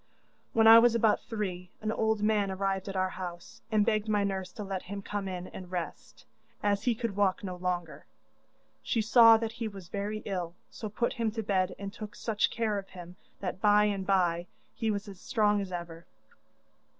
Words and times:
'When 0.53 0.65
I 0.65 0.79
was 0.79 0.95
about 0.95 1.21
three 1.21 1.69
an 1.79 1.91
old 1.91 2.23
man 2.23 2.49
arrived 2.49 2.89
at 2.89 2.95
our 2.95 3.11
house, 3.11 3.61
and 3.71 3.85
begged 3.85 4.09
my 4.09 4.23
nurse 4.23 4.51
to 4.53 4.63
let 4.63 4.81
him 4.81 5.03
come 5.03 5.27
in 5.27 5.45
and 5.49 5.69
rest, 5.69 6.25
as 6.63 6.85
he 6.85 6.95
could 6.95 7.15
walk 7.15 7.43
no 7.43 7.55
longer. 7.55 8.07
She 8.81 8.99
saw 9.03 9.37
that 9.37 9.51
he 9.51 9.67
was 9.67 9.89
very 9.89 10.23
ill, 10.25 10.55
so 10.71 10.89
put 10.89 11.13
him 11.13 11.29
to 11.33 11.43
bed 11.43 11.75
and 11.77 11.93
took 11.93 12.15
such 12.15 12.49
care 12.49 12.79
of 12.79 12.89
him 12.89 13.15
that 13.41 13.61
by 13.61 13.83
and 13.83 14.03
bye 14.07 14.47
he 14.73 14.89
was 14.89 15.07
as 15.07 15.21
strong 15.21 15.61
as 15.61 15.71
ever. 15.71 16.07